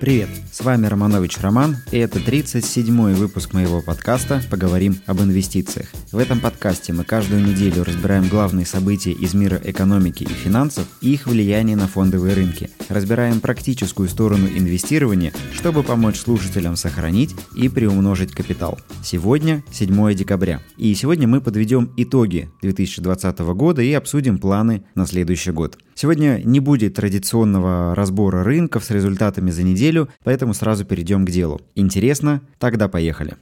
Привет, 0.00 0.28
с 0.58 0.64
вами 0.64 0.86
Романович 0.86 1.38
Роман, 1.38 1.76
и 1.92 1.98
это 1.98 2.18
37-й 2.18 3.14
выпуск 3.14 3.52
моего 3.52 3.80
подкаста 3.80 4.42
«Поговорим 4.50 4.96
об 5.06 5.20
инвестициях». 5.20 5.86
В 6.10 6.18
этом 6.18 6.40
подкасте 6.40 6.92
мы 6.92 7.04
каждую 7.04 7.44
неделю 7.44 7.84
разбираем 7.84 8.26
главные 8.26 8.66
события 8.66 9.12
из 9.12 9.34
мира 9.34 9.60
экономики 9.62 10.24
и 10.24 10.32
финансов 10.32 10.84
и 11.00 11.12
их 11.12 11.28
влияние 11.28 11.76
на 11.76 11.86
фондовые 11.86 12.34
рынки. 12.34 12.70
Разбираем 12.88 13.38
практическую 13.38 14.08
сторону 14.08 14.48
инвестирования, 14.48 15.32
чтобы 15.52 15.84
помочь 15.84 16.18
слушателям 16.18 16.74
сохранить 16.74 17.36
и 17.54 17.68
приумножить 17.68 18.32
капитал. 18.32 18.80
Сегодня 19.04 19.62
7 19.70 20.14
декабря, 20.14 20.60
и 20.76 20.92
сегодня 20.94 21.28
мы 21.28 21.40
подведем 21.40 21.92
итоги 21.96 22.50
2020 22.62 23.38
года 23.38 23.80
и 23.80 23.92
обсудим 23.92 24.38
планы 24.38 24.82
на 24.96 25.06
следующий 25.06 25.52
год. 25.52 25.78
Сегодня 25.94 26.40
не 26.44 26.60
будет 26.60 26.94
традиционного 26.94 27.94
разбора 27.94 28.44
рынков 28.44 28.84
с 28.84 28.90
результатами 28.90 29.50
за 29.50 29.62
неделю, 29.62 29.78
неделю, 29.78 30.08
поэтому 30.48 30.54
сразу 30.54 30.84
перейдем 30.84 31.26
к 31.26 31.30
делу. 31.30 31.60
Интересно? 31.74 32.40
Тогда 32.58 32.88
поехали. 32.88 33.34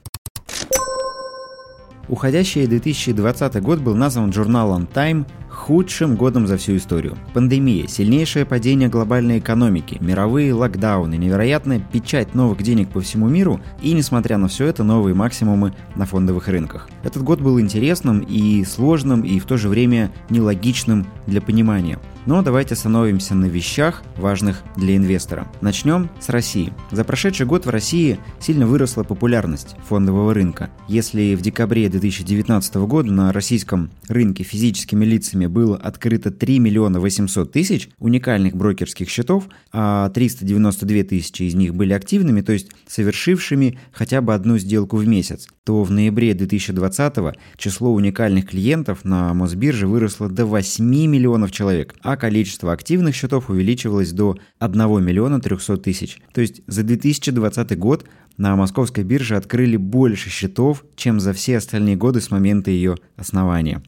Уходящий 2.09 2.67
2020 2.67 3.61
год 3.61 3.79
был 3.79 3.95
назван 3.95 4.31
журналом 4.31 4.87
Time 4.93 5.25
худшим 5.49 6.15
годом 6.15 6.47
за 6.47 6.55
всю 6.55 6.77
историю. 6.77 7.17
Пандемия, 7.33 7.87
сильнейшее 7.87 8.45
падение 8.45 8.89
глобальной 8.89 9.39
экономики, 9.39 9.97
мировые 9.99 10.53
локдауны, 10.53 11.17
невероятная 11.17 11.79
печать 11.79 12.35
новых 12.35 12.61
денег 12.63 12.89
по 12.89 13.01
всему 13.01 13.27
миру 13.27 13.59
и, 13.81 13.93
несмотря 13.93 14.37
на 14.37 14.47
все 14.47 14.67
это, 14.67 14.83
новые 14.83 15.15
максимумы 15.15 15.73
на 15.95 16.05
фондовых 16.05 16.47
рынках. 16.47 16.89
Этот 17.03 17.23
год 17.23 17.41
был 17.41 17.59
интересным 17.59 18.19
и 18.19 18.63
сложным, 18.63 19.21
и 19.21 19.39
в 19.39 19.45
то 19.45 19.57
же 19.57 19.67
время 19.67 20.11
нелогичным 20.29 21.05
для 21.25 21.41
понимания. 21.41 21.99
Но 22.27 22.41
давайте 22.41 22.73
остановимся 22.73 23.35
на 23.35 23.45
вещах, 23.45 24.03
важных 24.17 24.61
для 24.75 24.97
инвестора. 24.97 25.47
Начнем 25.61 26.09
с 26.19 26.27
России. 26.27 26.73
За 26.91 27.05
прошедший 27.05 27.45
год 27.45 27.65
в 27.65 27.69
России 27.69 28.19
сильно 28.41 28.67
выросла 28.67 29.03
популярность 29.03 29.77
фондового 29.87 30.33
рынка. 30.33 30.69
Если 30.89 31.35
в 31.35 31.41
декабре 31.41 31.87
2019 31.87 32.75
года 32.75 33.13
на 33.13 33.31
российском 33.31 33.91
рынке 34.09 34.43
физическими 34.43 35.05
лицами 35.05 35.45
было 35.45 35.77
открыто 35.77 36.29
3 36.29 36.59
миллиона 36.59 36.99
800 36.99 37.49
тысяч 37.49 37.87
уникальных 37.97 38.57
брокерских 38.57 39.09
счетов, 39.09 39.47
а 39.71 40.09
392 40.09 41.03
тысячи 41.03 41.43
из 41.43 41.55
них 41.55 41.75
были 41.75 41.93
активными, 41.93 42.41
то 42.41 42.51
есть 42.51 42.67
совершившими 42.87 43.79
хотя 43.93 44.19
бы 44.19 44.33
одну 44.33 44.57
сделку 44.57 44.97
в 44.97 45.07
месяц, 45.07 45.47
то 45.63 45.81
в 45.81 45.91
ноябре 45.91 46.33
2020 46.33 47.37
число 47.55 47.93
уникальных 47.93 48.49
клиентов 48.49 49.05
на 49.05 49.33
Мосбирже 49.33 49.87
выросло 49.87 50.27
до 50.27 50.45
8 50.45 50.83
миллионов 50.83 51.51
человек, 51.51 51.95
а 52.01 52.16
количество 52.17 52.73
активных 52.73 53.15
счетов 53.15 53.49
увеличивалось 53.49 54.11
до 54.11 54.37
1 54.59 55.03
миллиона 55.03 55.39
300 55.39 55.77
тысяч. 55.77 56.19
То 56.33 56.41
есть 56.41 56.61
за 56.67 56.83
2020 56.83 57.77
год 57.77 58.05
на 58.37 58.55
московской 58.55 59.03
бирже 59.03 59.35
открыли 59.35 59.77
больше 59.77 60.29
счетов, 60.29 60.83
чем 60.95 61.19
за 61.19 61.33
все 61.33 61.57
остальные 61.57 61.95
годы 61.95 62.21
с 62.21 62.29
момента 62.29 62.71
ее 62.71 62.97
основания. 63.15 63.81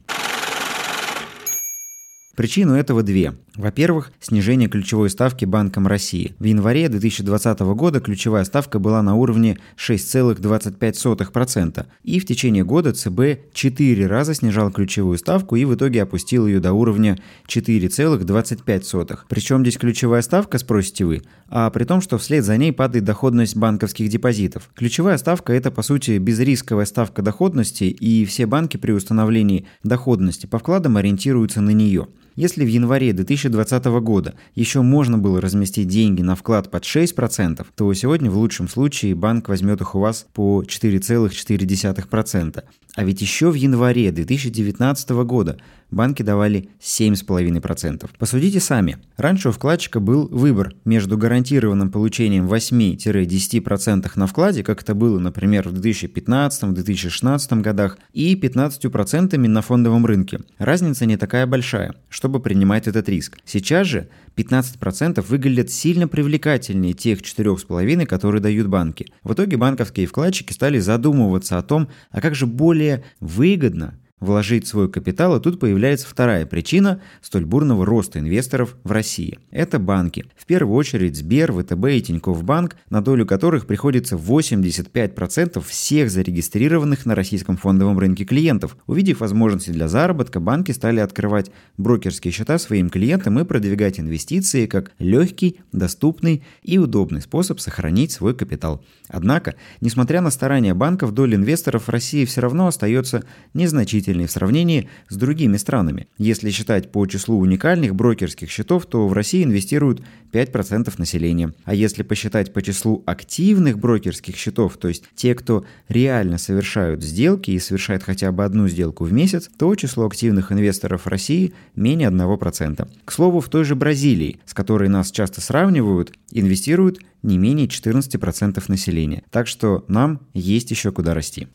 Причину 2.36 2.74
этого 2.74 3.02
две. 3.02 3.34
Во-первых, 3.56 4.12
снижение 4.20 4.68
ключевой 4.68 5.10
ставки 5.10 5.44
Банком 5.44 5.88
России. 5.88 6.34
В 6.38 6.44
январе 6.44 6.88
2020 6.88 7.58
года 7.60 8.00
ключевая 8.00 8.44
ставка 8.44 8.78
была 8.78 9.02
на 9.02 9.16
уровне 9.16 9.58
6,25%, 9.76 11.86
и 12.04 12.20
в 12.20 12.24
течение 12.24 12.64
года 12.64 12.92
ЦБ 12.92 13.52
4 13.52 14.06
раза 14.06 14.34
снижал 14.34 14.70
ключевую 14.70 15.18
ставку 15.18 15.56
и 15.56 15.64
в 15.64 15.74
итоге 15.74 16.02
опустил 16.02 16.46
ее 16.46 16.60
до 16.60 16.72
уровня 16.72 17.18
4,25%. 17.48 19.18
Причем 19.28 19.62
здесь 19.62 19.76
ключевая 19.76 20.22
ставка, 20.22 20.58
спросите 20.58 21.04
вы, 21.04 21.22
а 21.48 21.68
при 21.70 21.82
том, 21.84 22.00
что 22.00 22.16
вслед 22.16 22.44
за 22.44 22.56
ней 22.56 22.72
падает 22.72 23.04
доходность 23.04 23.56
банковских 23.56 24.08
депозитов. 24.08 24.70
Ключевая 24.74 25.18
ставка– 25.18 25.52
это, 25.54 25.72
по 25.72 25.82
сути, 25.82 26.18
безрисковая 26.18 26.86
ставка 26.86 27.22
доходности, 27.22 27.84
и 27.84 28.24
все 28.24 28.46
банки 28.46 28.76
при 28.76 28.92
установлении 28.92 29.66
доходности 29.82 30.46
по 30.46 30.60
вкладам 30.60 30.96
ориентируются 30.96 31.60
на 31.60 31.70
нее. 31.70 32.06
Если 32.40 32.64
в 32.64 32.68
январе 32.68 33.12
2020 33.12 33.84
года 34.00 34.34
еще 34.54 34.80
можно 34.80 35.18
было 35.18 35.42
разместить 35.42 35.88
деньги 35.88 36.22
на 36.22 36.34
вклад 36.34 36.70
под 36.70 36.84
6%, 36.84 37.66
то 37.76 37.92
сегодня 37.92 38.30
в 38.30 38.38
лучшем 38.38 38.66
случае 38.66 39.14
банк 39.14 39.50
возьмет 39.50 39.82
их 39.82 39.94
у 39.94 40.00
вас 40.00 40.26
по 40.32 40.62
4,4%. 40.62 42.64
А 42.96 43.04
ведь 43.04 43.20
еще 43.20 43.50
в 43.50 43.54
январе 43.54 44.10
2019 44.10 45.10
года 45.10 45.58
банки 45.90 46.22
давали 46.22 46.68
7,5%. 46.80 48.08
Посудите 48.18 48.60
сами. 48.60 48.98
Раньше 49.16 49.48
у 49.48 49.52
вкладчика 49.52 50.00
был 50.00 50.28
выбор 50.28 50.74
между 50.84 51.16
гарантированным 51.16 51.90
получением 51.90 52.46
8-10% 52.48 54.10
на 54.14 54.26
вкладе, 54.26 54.62
как 54.62 54.82
это 54.82 54.94
было, 54.94 55.18
например, 55.18 55.68
в 55.68 55.74
2015-2016 55.74 57.60
годах, 57.60 57.98
и 58.12 58.34
15% 58.34 59.36
на 59.36 59.62
фондовом 59.62 60.06
рынке. 60.06 60.40
Разница 60.58 61.06
не 61.06 61.16
такая 61.16 61.46
большая, 61.46 61.94
чтобы 62.08 62.40
принимать 62.40 62.86
этот 62.88 63.08
риск. 63.08 63.38
Сейчас 63.44 63.86
же 63.86 64.08
15% 64.40 65.20
выглядят 65.22 65.70
сильно 65.70 66.08
привлекательнее 66.08 66.94
тех 66.94 67.20
4,5%, 67.20 68.06
которые 68.06 68.40
дают 68.40 68.68
банки. 68.68 69.06
В 69.22 69.32
итоге 69.32 69.56
банковские 69.56 70.06
вкладчики 70.06 70.52
стали 70.52 70.78
задумываться 70.78 71.58
о 71.58 71.62
том, 71.62 71.88
а 72.10 72.20
как 72.20 72.34
же 72.34 72.46
более 72.46 73.04
выгодно 73.20 73.98
вложить 74.20 74.66
свой 74.66 74.90
капитал, 74.90 75.36
и 75.36 75.40
тут 75.40 75.58
появляется 75.58 76.06
вторая 76.06 76.46
причина 76.46 77.00
столь 77.22 77.46
бурного 77.46 77.86
роста 77.86 78.18
инвесторов 78.18 78.76
в 78.84 78.92
России. 78.92 79.38
Это 79.50 79.78
банки. 79.78 80.26
В 80.36 80.46
первую 80.46 80.76
очередь 80.76 81.16
Сбер, 81.16 81.52
ВТБ 81.52 81.86
и 81.86 82.02
Тинькофф 82.02 82.44
Банк, 82.44 82.76
на 82.90 83.02
долю 83.02 83.26
которых 83.26 83.66
приходится 83.66 84.16
85% 84.16 85.64
всех 85.66 86.10
зарегистрированных 86.10 87.06
на 87.06 87.14
российском 87.14 87.56
фондовом 87.56 87.98
рынке 87.98 88.24
клиентов. 88.24 88.76
Увидев 88.86 89.20
возможности 89.20 89.70
для 89.70 89.88
заработка, 89.88 90.38
банки 90.38 90.72
стали 90.72 91.00
открывать 91.00 91.50
брокерские 91.78 92.32
счета 92.32 92.58
своим 92.58 92.90
клиентам 92.90 93.38
и 93.38 93.44
продвигать 93.44 93.98
инвестиции 93.98 94.66
как 94.66 94.92
легкий, 94.98 95.60
доступный 95.72 96.44
и 96.62 96.78
удобный 96.78 97.22
способ 97.22 97.58
сохранить 97.58 98.12
свой 98.12 98.34
капитал. 98.34 98.84
Однако, 99.08 99.54
несмотря 99.80 100.20
на 100.20 100.30
старания 100.30 100.74
банков, 100.74 101.12
доля 101.12 101.36
инвесторов 101.36 101.84
в 101.84 101.90
России 101.90 102.24
все 102.24 102.42
равно 102.42 102.66
остается 102.66 103.24
незначительной 103.54 104.09
значительный 104.10 104.26
в 104.26 104.30
сравнении 104.30 104.88
с 105.08 105.16
другими 105.16 105.56
странами. 105.56 106.08
Если 106.18 106.50
считать 106.50 106.92
по 106.92 107.06
числу 107.06 107.38
уникальных 107.38 107.94
брокерских 107.94 108.50
счетов, 108.50 108.86
то 108.86 109.08
в 109.08 109.12
России 109.12 109.44
инвестируют 109.44 110.02
5% 110.32 110.92
населения. 110.98 111.52
А 111.64 111.74
если 111.74 112.02
посчитать 112.02 112.52
по 112.52 112.62
числу 112.62 113.02
активных 113.06 113.78
брокерских 113.78 114.36
счетов, 114.36 114.76
то 114.76 114.88
есть 114.88 115.04
те, 115.14 115.34
кто 115.34 115.64
реально 115.88 116.38
совершают 116.38 117.02
сделки 117.02 117.50
и 117.50 117.58
совершают 117.58 118.02
хотя 118.02 118.32
бы 118.32 118.44
одну 118.44 118.68
сделку 118.68 119.04
в 119.04 119.12
месяц, 119.12 119.50
то 119.58 119.74
число 119.74 120.06
активных 120.06 120.52
инвесторов 120.52 121.04
в 121.04 121.08
России 121.08 121.52
менее 121.76 122.08
1%. 122.08 122.88
К 123.04 123.12
слову, 123.12 123.40
в 123.40 123.48
той 123.48 123.64
же 123.64 123.74
Бразилии, 123.74 124.38
с 124.46 124.54
которой 124.54 124.88
нас 124.88 125.10
часто 125.10 125.40
сравнивают, 125.40 126.12
инвестируют 126.32 127.00
не 127.22 127.38
менее 127.38 127.66
14% 127.66 128.62
населения. 128.68 129.22
Так 129.30 129.46
что 129.46 129.84
нам 129.88 130.20
есть 130.32 130.70
еще 130.70 130.90
куда 130.90 131.14
расти. 131.14 131.48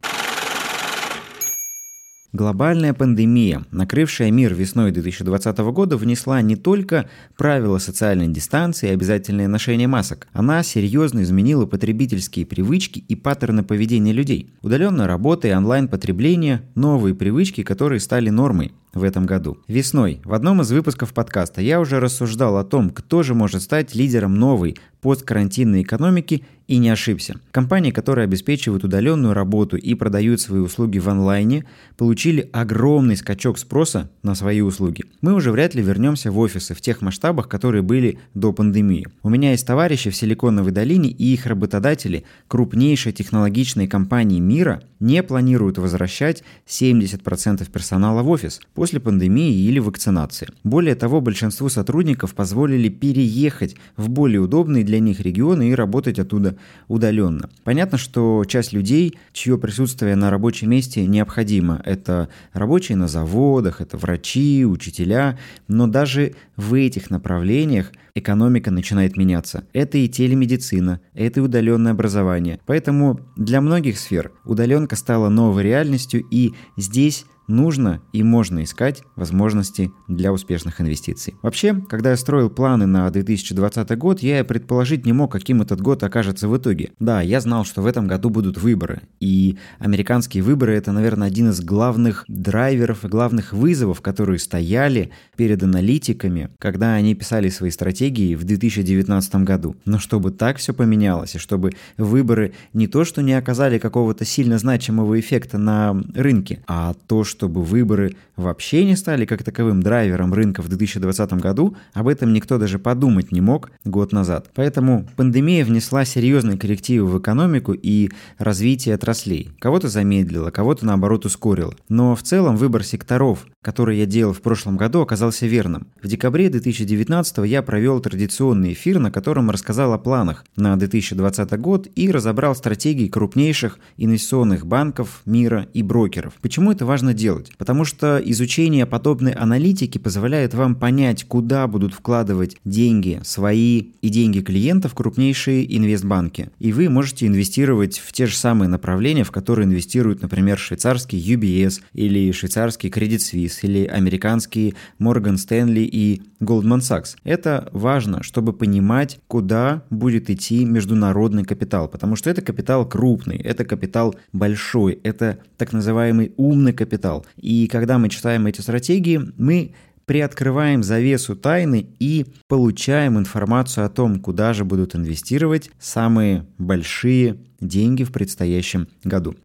Глобальная 2.35 2.93
пандемия, 2.93 3.63
накрывшая 3.71 4.29
мир 4.29 4.53
весной 4.53 4.91
2020 4.91 5.57
года, 5.71 5.95
внесла 5.95 6.41
не 6.41 6.57
только 6.57 7.07
правила 7.37 7.77
социальной 7.77 8.27
дистанции 8.27 8.89
и 8.89 8.91
обязательное 8.91 9.47
ношение 9.47 9.87
масок. 9.87 10.27
Она 10.33 10.61
серьезно 10.61 11.23
изменила 11.23 11.65
потребительские 11.65 12.45
привычки 12.45 12.99
и 12.99 13.15
паттерны 13.15 13.63
поведения 13.63 14.11
людей. 14.11 14.49
Удаленная 14.61 15.07
работа 15.07 15.47
и 15.47 15.53
онлайн-потребление– 15.53 16.63
новые 16.75 17.15
привычки, 17.15 17.63
которые 17.63 18.01
стали 18.01 18.29
нормой 18.29 18.73
в 18.95 19.03
этом 19.03 19.27
году. 19.27 19.59
Весной 19.67 20.21
в 20.23 20.33
одном 20.33 20.61
из 20.61 20.71
выпусков 20.71 21.13
подкаста 21.13 21.61
я 21.61 21.79
уже 21.79 21.99
рассуждал 21.99 22.57
о 22.57 22.63
том, 22.63 22.89
кто 22.89 23.21
же 23.21 23.35
может 23.35 23.61
стать 23.61 23.93
лидером 23.93 24.33
новой 24.35 24.77
посткарантинной 25.01 25.83
экономики 25.83 26.43
и 26.67 26.77
не 26.77 26.89
ошибся. 26.89 27.35
Компании, 27.51 27.91
которые 27.91 28.23
обеспечивают 28.23 28.83
удаленную 28.83 29.35
работу 29.35 29.77
и 29.77 29.93
продают 29.93 30.41
свои 30.41 30.59
услуги 30.59 30.97
в 30.97 31.07
онлайне, 31.07 31.65
получили 31.95 32.49
огромный 32.51 33.15
скачок 33.15 33.59
спроса 33.59 34.09
на 34.23 34.33
свои 34.33 34.61
услуги. 34.61 35.03
Мы 35.21 35.33
уже 35.33 35.51
вряд 35.51 35.75
ли 35.75 35.83
вернемся 35.83 36.31
в 36.31 36.39
офисы 36.39 36.73
в 36.73 36.81
тех 36.81 37.01
масштабах, 37.01 37.47
которые 37.47 37.83
были 37.83 38.17
до 38.33 38.51
пандемии. 38.51 39.07
У 39.21 39.29
меня 39.29 39.51
есть 39.51 39.67
товарищи 39.67 40.09
в 40.09 40.15
Силиконовой 40.15 40.71
долине 40.71 41.09
и 41.09 41.33
их 41.33 41.45
работодатели, 41.45 42.23
крупнейшие 42.47 43.13
технологичные 43.13 43.87
компании 43.87 44.39
мира, 44.39 44.81
не 44.99 45.21
планируют 45.21 45.77
возвращать 45.77 46.43
70% 46.67 47.69
персонала 47.69 48.23
в 48.23 48.29
офис 48.29 48.59
после 48.73 48.84
пандемии 48.99 49.53
или 49.53 49.79
вакцинации. 49.79 50.49
Более 50.63 50.95
того, 50.95 51.21
большинству 51.21 51.69
сотрудников 51.69 52.33
позволили 52.33 52.89
переехать 52.89 53.75
в 53.97 54.09
более 54.09 54.41
удобные 54.41 54.83
для 54.83 54.99
них 54.99 55.19
регионы 55.19 55.69
и 55.69 55.75
работать 55.75 56.19
оттуда 56.19 56.57
удаленно. 56.87 57.49
Понятно, 57.63 57.97
что 57.97 58.43
часть 58.45 58.73
людей, 58.73 59.17
чье 59.33 59.57
присутствие 59.57 60.15
на 60.15 60.29
рабочем 60.29 60.69
месте 60.69 61.05
необходимо, 61.05 61.81
это 61.85 62.29
рабочие 62.53 62.97
на 62.97 63.07
заводах, 63.07 63.81
это 63.81 63.97
врачи, 63.97 64.65
учителя, 64.65 65.37
но 65.67 65.87
даже 65.87 66.35
в 66.55 66.73
этих 66.73 67.09
направлениях 67.09 67.91
экономика 68.15 68.71
начинает 68.71 69.17
меняться. 69.17 69.67
Это 69.73 69.97
и 69.97 70.07
телемедицина, 70.07 71.01
это 71.13 71.41
и 71.41 71.43
удаленное 71.43 71.91
образование. 71.91 72.59
Поэтому 72.65 73.19
для 73.35 73.61
многих 73.61 73.99
сфер 73.99 74.31
удаленка 74.45 74.95
стала 74.95 75.29
новой 75.29 75.63
реальностью, 75.63 76.25
и 76.31 76.53
здесь 76.77 77.25
нужно 77.47 78.01
и 78.11 78.23
можно 78.23 78.63
искать 78.63 79.03
возможности 79.15 79.91
для 80.07 80.31
успешных 80.33 80.81
инвестиций. 80.81 81.35
Вообще, 81.41 81.75
когда 81.89 82.11
я 82.11 82.17
строил 82.17 82.49
планы 82.49 82.85
на 82.85 83.09
2020 83.09 83.97
год, 83.97 84.21
я 84.21 84.43
предположить 84.43 85.05
не 85.05 85.13
мог, 85.13 85.31
каким 85.31 85.61
этот 85.61 85.81
год 85.81 86.03
окажется 86.03 86.47
в 86.47 86.57
итоге. 86.57 86.91
Да, 86.99 87.21
я 87.21 87.39
знал, 87.41 87.65
что 87.65 87.81
в 87.81 87.85
этом 87.85 88.07
году 88.07 88.29
будут 88.29 88.57
выборы, 88.57 89.01
и 89.19 89.57
американские 89.79 90.43
выборы 90.43 90.75
это, 90.75 90.91
наверное, 90.91 91.27
один 91.27 91.49
из 91.49 91.61
главных 91.61 92.25
драйверов 92.27 93.05
и 93.05 93.07
главных 93.07 93.53
вызовов, 93.53 94.01
которые 94.01 94.39
стояли 94.39 95.11
перед 95.35 95.61
аналитиками, 95.61 96.49
когда 96.59 96.93
они 96.93 97.15
писали 97.15 97.49
свои 97.49 97.69
стратегии 97.69 98.04
в 98.09 98.43
2019 98.43 99.35
году. 99.35 99.75
Но 99.85 99.99
чтобы 99.99 100.31
так 100.31 100.57
все 100.57 100.73
поменялось, 100.73 101.35
и 101.35 101.39
чтобы 101.39 101.71
выборы 101.97 102.53
не 102.73 102.87
то, 102.87 103.05
что 103.05 103.21
не 103.21 103.33
оказали 103.33 103.77
какого-то 103.77 104.25
сильно 104.25 104.57
значимого 104.57 105.19
эффекта 105.19 105.57
на 105.57 105.95
рынке, 106.13 106.59
а 106.67 106.95
то, 107.07 107.23
что 107.23 107.45
чтобы 107.45 107.61
выборы 107.61 108.15
вообще 108.37 108.85
не 108.85 108.95
стали 108.95 109.25
как 109.25 109.43
таковым 109.43 109.83
драйвером 109.83 110.33
рынка 110.33 110.63
в 110.63 110.67
2020 110.67 111.33
году, 111.33 111.75
об 111.93 112.07
этом 112.07 112.33
никто 112.33 112.57
даже 112.57 112.79
подумать 112.79 113.31
не 113.31 113.39
мог 113.39 113.69
год 113.83 114.11
назад. 114.11 114.49
Поэтому 114.55 115.07
пандемия 115.15 115.63
внесла 115.63 116.05
серьезные 116.05 116.57
коррективы 116.57 117.07
в 117.07 117.19
экономику 117.19 117.73
и 117.73 118.09
развитие 118.39 118.95
отраслей. 118.95 119.51
Кого-то 119.59 119.89
замедлила, 119.89 120.49
кого-то 120.49 120.87
наоборот 120.87 121.25
ускорила. 121.25 121.75
Но 121.87 122.15
в 122.15 122.23
целом 122.23 122.57
выбор 122.57 122.83
секторов, 122.83 123.45
который 123.61 123.99
я 123.99 124.07
делал 124.07 124.33
в 124.33 124.41
прошлом 124.41 124.75
году, 124.75 125.01
оказался 125.01 125.45
верным. 125.45 125.87
В 126.01 126.07
декабре 126.07 126.49
2019 126.49 127.37
я 127.45 127.61
провел 127.61 127.94
традиционный 127.99 128.73
эфир, 128.73 128.99
на 128.99 129.11
котором 129.11 129.49
рассказал 129.49 129.93
о 129.93 129.97
планах 129.97 130.45
на 130.55 130.75
2020 130.75 131.59
год 131.59 131.87
и 131.95 132.11
разобрал 132.11 132.55
стратегии 132.55 133.07
крупнейших 133.07 133.79
инвестиционных 133.97 134.65
банков 134.65 135.21
мира 135.25 135.67
и 135.73 135.83
брокеров. 135.83 136.33
Почему 136.41 136.71
это 136.71 136.85
важно 136.85 137.13
делать? 137.13 137.51
Потому 137.57 137.85
что 137.85 138.21
изучение 138.23 138.85
подобной 138.85 139.31
аналитики 139.31 139.97
позволяет 139.97 140.53
вам 140.53 140.75
понять, 140.75 141.25
куда 141.25 141.67
будут 141.67 141.93
вкладывать 141.93 142.57
деньги 142.65 143.19
свои 143.23 143.91
и 144.01 144.09
деньги 144.09 144.41
клиентов 144.41 144.93
крупнейшие 144.93 145.77
инвестбанки. 145.77 146.49
И 146.59 146.71
вы 146.71 146.89
можете 146.89 147.27
инвестировать 147.27 147.99
в 147.99 148.11
те 148.13 148.25
же 148.25 148.35
самые 148.35 148.69
направления, 148.69 149.23
в 149.23 149.31
которые 149.31 149.65
инвестируют, 149.65 150.21
например, 150.21 150.57
швейцарский 150.57 151.19
UBS 151.19 151.81
или 151.93 152.31
швейцарский 152.31 152.89
Credit 152.89 153.17
Suisse 153.17 153.59
или 153.61 153.85
американский 153.85 154.75
Morgan 154.99 155.35
Stanley 155.35 155.87
и 155.91 156.21
Goldman 156.41 156.79
Sachs. 156.79 157.15
Это 157.23 157.69
важно, 157.85 158.23
чтобы 158.23 158.51
понимать, 158.51 159.19
куда 159.27 159.83
будет 159.91 160.31
идти 160.31 160.65
международный 160.65 161.43
капитал, 161.43 161.87
потому 161.87 162.15
что 162.15 162.31
это 162.31 162.41
капитал 162.41 162.89
крупный, 162.89 163.37
это 163.37 163.63
капитал 163.63 164.15
большой, 164.33 164.99
это 165.03 165.37
так 165.57 165.71
называемый 165.71 166.33
умный 166.35 166.73
капитал. 166.73 167.27
И 167.37 167.67
когда 167.67 167.99
мы 167.99 168.09
читаем 168.09 168.47
эти 168.47 168.61
стратегии, 168.61 169.21
мы 169.37 169.75
приоткрываем 170.07 170.81
завесу 170.81 171.35
тайны 171.35 171.85
и 171.99 172.25
получаем 172.47 173.19
информацию 173.19 173.85
о 173.85 173.89
том, 173.89 174.19
куда 174.19 174.53
же 174.53 174.65
будут 174.65 174.95
инвестировать 174.95 175.69
самые 175.79 176.47
большие 176.57 177.37
деньги 177.61 178.03
в 178.03 178.11
предстоящем 178.11 178.87
году. 179.03 179.35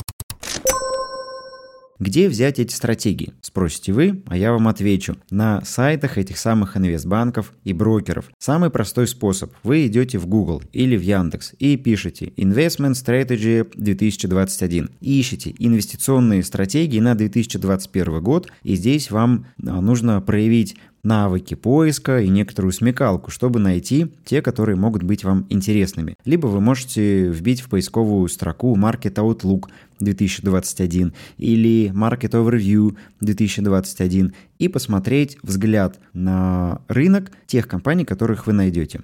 Где 2.00 2.31
взять 2.31 2.58
эти 2.58 2.73
стратегии? 2.73 3.35
Спросите 3.43 3.93
вы, 3.93 4.23
а 4.26 4.35
я 4.35 4.52
вам 4.52 4.69
отвечу. 4.69 5.19
На 5.31 5.62
сайтах 5.67 6.17
этих 6.17 6.38
самых 6.38 6.79
инвестбанков 6.79 7.52
и 7.62 7.75
брокеров. 7.75 8.31
Самый 8.38 8.70
простой 8.70 9.06
способ. 9.06 9.52
Вы 9.64 9.87
идете 9.87 10.17
в 10.17 10.26
Google 10.26 10.62
или 10.73 10.97
в 10.97 11.02
Яндекс 11.02 11.52
и 11.58 11.76
пишете 11.76 12.32
Investment 12.38 12.93
Strategy 12.93 13.70
2021. 13.75 14.88
Ищите 15.02 15.55
инвестиционные 15.58 16.43
стратегии 16.43 17.00
на 17.00 17.14
2021 17.14 18.23
год. 18.23 18.50
И 18.62 18.76
здесь 18.76 19.11
вам 19.11 19.44
а, 19.62 19.82
нужно 19.82 20.23
проявить 20.23 20.76
навыки 21.03 21.55
поиска 21.55 22.20
и 22.20 22.29
некоторую 22.29 22.73
смекалку, 22.73 23.31
чтобы 23.31 23.58
найти 23.58 24.12
те, 24.25 24.43
которые 24.43 24.76
могут 24.76 25.03
быть 25.03 25.25
вам 25.25 25.46
интересными. 25.49 26.14
Либо 26.25 26.46
вы 26.46 26.61
можете 26.61 27.29
вбить 27.29 27.61
в 27.61 27.69
поисковую 27.69 28.29
строку 28.29 28.76
Market 28.76 29.14
Outlook 29.14 29.69
2021 30.00 31.12
или 31.38 31.93
Market 31.94 32.32
Overview 32.32 32.97
2021 33.20 34.35
и 34.58 34.69
посмотреть 34.69 35.38
взгляд 35.43 35.99
на 36.12 36.81
рынок 36.88 37.31
тех 37.47 37.69
компаний, 37.69 38.05
которых 38.05 38.47
вы 38.47 38.52
найдете. 38.52 39.02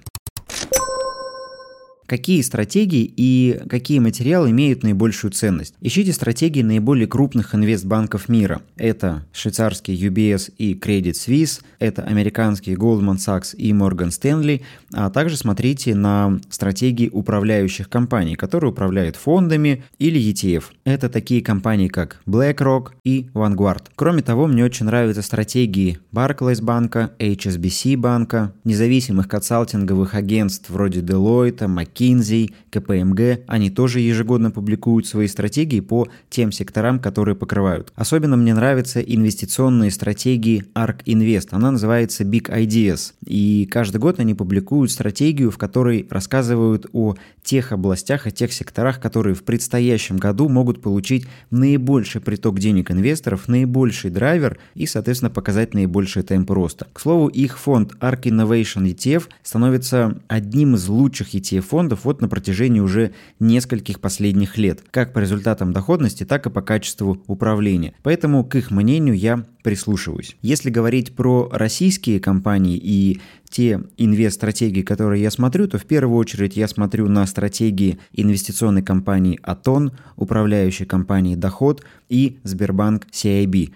Какие 2.07 2.41
стратегии 2.41 3.13
и 3.17 3.59
какие 3.69 3.99
материалы 3.99 4.51
имеют 4.51 4.81
наибольшую 4.81 5.31
ценность? 5.31 5.75
Ищите 5.81 6.13
стратегии 6.13 6.61
наиболее 6.61 7.05
крупных 7.05 7.53
инвестбанков 7.53 8.29
мира. 8.29 8.61
Это 8.77 9.25
швейцарский 9.33 9.93
UBS 9.93 10.53
и 10.57 10.73
Credit 10.73 11.11
Suisse, 11.11 11.61
это 11.79 12.03
американский 12.03 12.75
Goldman 12.75 13.17
Sachs 13.17 13.53
и 13.57 13.73
Morgan 13.73 14.07
Stanley, 14.07 14.61
а 14.93 15.09
также 15.09 15.35
смотрите 15.35 15.95
на 15.95 16.39
стратегии 16.49 17.09
управляющих 17.11 17.89
компаний, 17.89 18.37
которые 18.37 18.71
управляют 18.71 19.17
фондами 19.17 19.83
или 19.99 20.17
ETF. 20.17 20.63
Это 20.85 21.09
такие 21.09 21.41
компании, 21.41 21.89
как 21.89 22.21
BlackRock 22.25 22.91
и 23.03 23.29
Vanguard. 23.33 23.87
Кроме 23.97 24.21
того, 24.21 24.47
мне 24.47 24.63
очень 24.63 24.85
нравятся 24.85 25.21
стратегии 25.21 25.99
Barclays 26.13 26.63
банка, 26.63 27.11
HSBC 27.19 27.97
банка, 27.97 28.53
независимых 28.63 29.27
консалтинговых 29.27 30.15
агентств 30.15 30.69
вроде 30.69 31.01
Deloitte, 31.01 31.67
McKinsey, 31.67 31.96
KPMG, 31.97 33.43
они 33.47 33.69
тоже 33.69 33.99
ежегодно 33.99 34.51
публикуют 34.51 35.07
свои 35.07 35.27
стратегии 35.27 35.79
по 35.79 36.07
тем 36.29 36.51
секторам, 36.51 36.99
которые 36.99 37.35
покрывают. 37.35 37.91
Особенно 37.95 38.37
мне 38.37 38.53
нравятся 38.53 38.99
инвестиционные 39.01 39.91
стратегии 39.91 40.65
ARK 40.75 41.03
Invest. 41.05 41.49
Она 41.51 41.71
называется 41.71 42.23
Big 42.23 42.49
Ideas. 42.49 43.13
И 43.25 43.67
каждый 43.71 43.97
год 43.97 44.19
они 44.19 44.33
публикуют 44.33 44.91
стратегию, 44.91 45.51
в 45.51 45.57
которой 45.57 46.07
рассказывают 46.09 46.87
о 46.93 47.15
тех 47.43 47.71
областях 47.71 48.27
и 48.27 48.31
тех 48.31 48.51
секторах, 48.51 48.99
которые 48.99 49.33
в 49.33 49.43
предстоящем 49.43 50.17
году 50.17 50.49
могут 50.49 50.81
получить 50.81 51.25
наибольший 51.49 52.21
приток 52.21 52.59
денег 52.59 52.91
инвесторов, 52.91 53.47
наибольший 53.47 54.11
драйвер 54.11 54.57
и, 54.75 54.85
соответственно, 54.85 55.29
показать 55.29 55.73
наибольший 55.73 56.23
темп 56.23 56.51
роста. 56.51 56.87
К 56.91 56.99
слову, 56.99 57.27
их 57.27 57.57
фонд 57.57 57.93
ARK 58.01 58.23
Innovation 58.23 58.85
ETF 58.85 59.27
становится 59.43 60.19
одним 60.27 60.75
из 60.75 60.87
лучших 60.87 61.33
ETF-фондов 61.33 61.86
фондов 61.87 62.05
вот 62.05 62.21
на 62.21 62.27
протяжении 62.27 62.79
уже 62.79 63.13
нескольких 63.39 63.99
последних 63.99 64.57
лет, 64.57 64.83
как 64.91 65.13
по 65.13 65.19
результатам 65.19 65.71
доходности, 65.71 66.25
так 66.25 66.45
и 66.45 66.49
по 66.49 66.61
качеству 66.61 67.23
управления. 67.27 67.93
Поэтому 68.03 68.43
к 68.43 68.55
их 68.55 68.71
мнению 68.71 69.15
я 69.15 69.45
прислушиваюсь. 69.63 70.35
Если 70.41 70.69
говорить 70.69 71.15
про 71.15 71.49
российские 71.51 72.19
компании 72.19 72.77
и 72.81 73.19
те 73.49 73.81
инвест-стратегии, 73.97 74.81
которые 74.81 75.21
я 75.21 75.31
смотрю, 75.31 75.67
то 75.67 75.77
в 75.77 75.85
первую 75.85 76.17
очередь 76.17 76.57
я 76.57 76.67
смотрю 76.67 77.07
на 77.07 77.25
стратегии 77.25 77.97
инвестиционной 78.13 78.83
компании 78.83 79.39
Атон, 79.41 79.91
управляющей 80.15 80.85
компании 80.85 81.35
Доход 81.35 81.83
и 82.09 82.39
Сбербанк 82.43 83.07
CIB. 83.11 83.71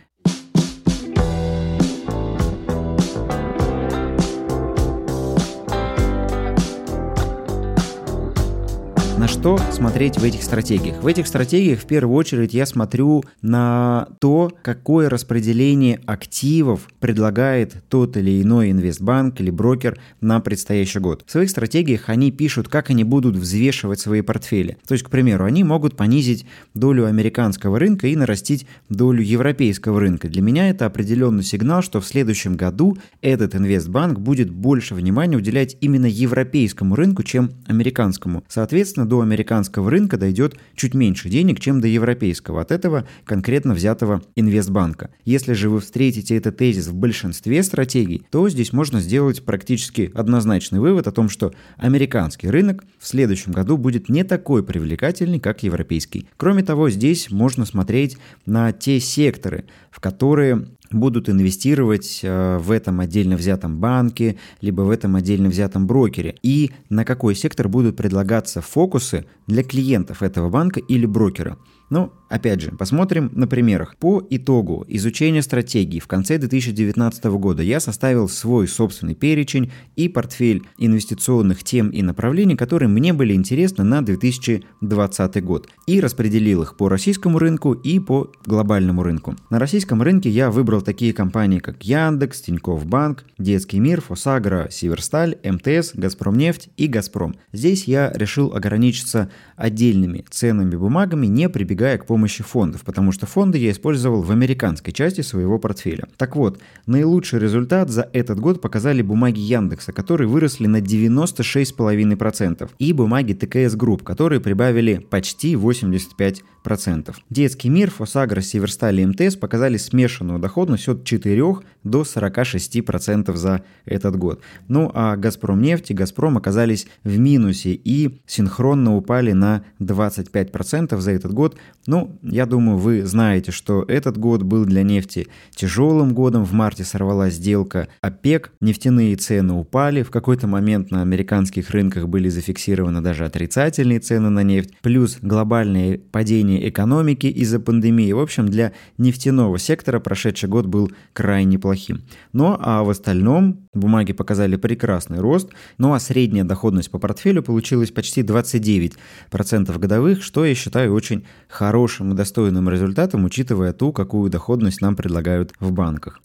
На 9.21 9.27
что 9.27 9.59
смотреть 9.71 10.17
в 10.17 10.23
этих 10.23 10.41
стратегиях? 10.41 11.03
В 11.03 11.05
этих 11.05 11.27
стратегиях 11.27 11.81
в 11.81 11.85
первую 11.85 12.17
очередь 12.17 12.55
я 12.55 12.65
смотрю 12.65 13.23
на 13.43 14.07
то, 14.19 14.51
какое 14.63 15.11
распределение 15.11 16.01
активов 16.07 16.87
предлагает 16.99 17.83
тот 17.87 18.17
или 18.17 18.41
иной 18.41 18.71
инвестбанк 18.71 19.39
или 19.39 19.51
брокер 19.51 19.99
на 20.21 20.39
предстоящий 20.39 20.97
год. 20.97 21.23
В 21.27 21.31
своих 21.31 21.51
стратегиях 21.51 22.09
они 22.09 22.31
пишут, 22.31 22.67
как 22.67 22.89
они 22.89 23.03
будут 23.03 23.35
взвешивать 23.35 23.99
свои 23.99 24.21
портфели. 24.21 24.79
То 24.87 24.95
есть, 24.95 25.03
к 25.03 25.11
примеру, 25.11 25.45
они 25.45 25.63
могут 25.63 25.95
понизить 25.95 26.47
долю 26.73 27.05
американского 27.05 27.77
рынка 27.77 28.07
и 28.07 28.15
нарастить 28.15 28.65
долю 28.89 29.21
европейского 29.21 29.99
рынка. 29.99 30.29
Для 30.29 30.41
меня 30.41 30.67
это 30.67 30.87
определенный 30.87 31.43
сигнал, 31.43 31.83
что 31.83 32.01
в 32.01 32.07
следующем 32.07 32.57
году 32.57 32.97
этот 33.21 33.53
инвестбанк 33.53 34.17
будет 34.17 34.49
больше 34.49 34.95
внимания 34.95 35.37
уделять 35.37 35.77
именно 35.79 36.07
европейскому 36.07 36.95
рынку, 36.95 37.21
чем 37.21 37.51
американскому. 37.67 38.43
Соответственно, 38.47 39.10
до 39.11 39.19
американского 39.19 39.91
рынка 39.91 40.15
дойдет 40.15 40.55
чуть 40.73 40.93
меньше 40.93 41.27
денег, 41.27 41.59
чем 41.59 41.81
до 41.81 41.87
европейского, 41.89 42.61
от 42.61 42.71
этого 42.71 43.05
конкретно 43.25 43.73
взятого 43.73 44.21
инвестбанка. 44.37 45.09
Если 45.25 45.51
же 45.51 45.69
вы 45.69 45.81
встретите 45.81 46.37
этот 46.37 46.55
тезис 46.55 46.87
в 46.87 46.95
большинстве 46.95 47.61
стратегий, 47.61 48.23
то 48.31 48.47
здесь 48.47 48.71
можно 48.71 49.01
сделать 49.01 49.43
практически 49.43 50.13
однозначный 50.15 50.79
вывод 50.79 51.07
о 51.07 51.11
том, 51.11 51.27
что 51.27 51.53
американский 51.75 52.47
рынок 52.47 52.85
в 52.99 53.05
следующем 53.05 53.51
году 53.51 53.75
будет 53.75 54.07
не 54.07 54.23
такой 54.23 54.63
привлекательный, 54.63 55.41
как 55.41 55.61
европейский. 55.63 56.29
Кроме 56.37 56.63
того, 56.63 56.89
здесь 56.89 57.29
можно 57.29 57.65
смотреть 57.65 58.17
на 58.45 58.71
те 58.71 59.01
секторы, 59.01 59.65
в 59.89 59.99
которые 59.99 60.67
будут 60.93 61.29
инвестировать 61.29 62.19
э, 62.23 62.57
в 62.57 62.71
этом 62.71 62.99
отдельно 62.99 63.35
взятом 63.35 63.79
банке, 63.79 64.37
либо 64.61 64.81
в 64.81 64.89
этом 64.89 65.15
отдельно 65.15 65.49
взятом 65.49 65.87
брокере, 65.87 66.35
и 66.43 66.71
на 66.89 67.05
какой 67.05 67.35
сектор 67.35 67.67
будут 67.67 67.95
предлагаться 67.97 68.61
фокусы 68.61 69.25
для 69.47 69.63
клиентов 69.63 70.23
этого 70.23 70.49
банка 70.49 70.79
или 70.79 71.05
брокера. 71.05 71.57
Ну, 71.89 72.11
опять 72.31 72.61
же, 72.61 72.71
посмотрим 72.71 73.29
на 73.35 73.45
примерах. 73.45 73.95
По 73.97 74.25
итогу 74.29 74.85
изучения 74.87 75.41
стратегии 75.41 75.99
в 75.99 76.07
конце 76.07 76.37
2019 76.37 77.25
года 77.25 77.61
я 77.61 77.79
составил 77.79 78.27
свой 78.29 78.67
собственный 78.67 79.13
перечень 79.13 79.71
и 79.95 80.07
портфель 80.07 80.63
инвестиционных 80.77 81.63
тем 81.63 81.89
и 81.89 82.01
направлений, 82.01 82.55
которые 82.55 82.89
мне 82.89 83.13
были 83.13 83.33
интересны 83.33 83.83
на 83.83 84.03
2020 84.03 85.43
год. 85.43 85.67
И 85.85 85.99
распределил 85.99 86.63
их 86.63 86.77
по 86.77 86.89
российскому 86.89 87.37
рынку 87.37 87.73
и 87.73 87.99
по 87.99 88.31
глобальному 88.45 89.03
рынку. 89.03 89.35
На 89.49 89.59
российском 89.59 90.01
рынке 90.01 90.29
я 90.29 90.49
выбрал 90.49 90.81
такие 90.81 91.13
компании, 91.13 91.59
как 91.59 91.83
Яндекс, 91.83 92.41
Тинькофф 92.41 92.85
Банк, 92.85 93.25
Детский 93.37 93.79
мир, 93.79 94.01
Фосагра, 94.01 94.69
Северсталь, 94.71 95.37
МТС, 95.43 95.91
Газпромнефть 95.93 96.69
и 96.77 96.87
Газпром. 96.87 97.35
Здесь 97.51 97.83
я 97.85 98.11
решил 98.15 98.53
ограничиться 98.53 99.29
отдельными 99.57 100.23
ценными 100.29 100.75
бумагами, 100.75 101.27
не 101.27 101.49
прибегая 101.49 101.97
к 101.97 102.05
помощи 102.05 102.20
фондов, 102.27 102.83
потому 102.83 103.11
что 103.11 103.25
фонды 103.25 103.57
я 103.57 103.71
использовал 103.71 104.21
в 104.21 104.31
американской 104.31 104.93
части 104.93 105.21
своего 105.21 105.59
портфеля. 105.59 106.07
Так 106.17 106.35
вот, 106.35 106.59
наилучший 106.85 107.39
результат 107.39 107.89
за 107.89 108.09
этот 108.13 108.39
год 108.39 108.61
показали 108.61 109.01
бумаги 109.01 109.39
Яндекса, 109.39 109.91
которые 109.91 110.27
выросли 110.27 110.67
на 110.67 110.77
96,5%, 110.81 112.69
и 112.79 112.93
бумаги 112.93 113.33
ТКС 113.33 113.75
Групп, 113.75 114.03
которые 114.03 114.39
прибавили 114.39 114.97
почти 115.09 115.55
85%. 115.55 117.15
Детский 117.29 117.69
мир, 117.69 117.89
ФосАгро, 117.89 118.41
Северсталь 118.41 118.99
и 118.99 119.05
МТС 119.05 119.35
показали 119.35 119.77
смешанную 119.77 120.39
доходность 120.39 120.87
от 120.87 121.03
4 121.03 121.43
до 121.83 122.01
46% 122.01 123.35
за 123.35 123.63
этот 123.85 124.15
год. 124.15 124.41
Ну 124.67 124.91
а 124.93 125.15
Газпром 125.15 125.61
нефть 125.61 125.91
и 125.91 125.93
Газпром 125.93 126.37
оказались 126.37 126.87
в 127.03 127.17
минусе 127.17 127.73
и 127.73 128.21
синхронно 128.27 128.95
упали 128.95 129.31
на 129.31 129.63
25% 129.79 130.99
за 130.99 131.11
этот 131.11 131.33
год, 131.33 131.57
ну, 131.87 132.10
я 132.21 132.45
думаю, 132.45 132.77
вы 132.77 133.05
знаете, 133.05 133.51
что 133.51 133.83
этот 133.87 134.17
год 134.17 134.43
был 134.43 134.65
для 134.65 134.83
нефти 134.83 135.27
тяжелым 135.51 136.13
годом. 136.13 136.45
В 136.45 136.53
марте 136.53 136.83
сорвалась 136.83 137.35
сделка 137.35 137.87
ОПЕК, 138.01 138.51
нефтяные 138.61 139.15
цены 139.15 139.53
упали. 139.53 140.03
В 140.03 140.11
какой-то 140.11 140.47
момент 140.47 140.91
на 140.91 141.01
американских 141.01 141.69
рынках 141.71 142.07
были 142.07 142.29
зафиксированы 142.29 143.01
даже 143.01 143.25
отрицательные 143.25 143.99
цены 143.99 144.29
на 144.29 144.43
нефть. 144.43 144.73
Плюс 144.81 145.17
глобальное 145.21 145.99
падение 146.11 146.67
экономики 146.69 147.27
из-за 147.27 147.59
пандемии. 147.59 148.11
В 148.11 148.19
общем, 148.19 148.47
для 148.47 148.73
нефтяного 148.97 149.57
сектора 149.59 149.99
прошедший 149.99 150.49
год 150.49 150.65
был 150.65 150.91
крайне 151.13 151.59
плохим. 151.59 152.01
Но 152.33 152.57
а 152.59 152.83
в 152.83 152.89
остальном 152.89 153.67
бумаги 153.73 154.13
показали 154.13 154.55
прекрасный 154.55 155.19
рост. 155.19 155.49
Ну 155.77 155.93
а 155.93 155.99
средняя 155.99 156.43
доходность 156.43 156.91
по 156.91 156.99
портфелю 156.99 157.43
получилась 157.43 157.91
почти 157.91 158.21
29% 158.21 159.79
годовых, 159.79 160.23
что 160.23 160.45
я 160.45 160.55
считаю 160.55 160.93
очень 160.93 161.25
хорошим 161.47 162.00
и 162.09 162.15
достойным 162.15 162.69
результатом, 162.69 163.25
учитывая 163.25 163.73
ту, 163.73 163.91
какую 163.93 164.31
доходность 164.31 164.81
нам 164.81 164.95
предлагают 164.95 165.53
в 165.59 165.71
банках. 165.71 166.19